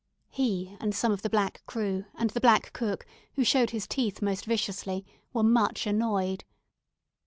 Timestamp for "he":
0.31-0.75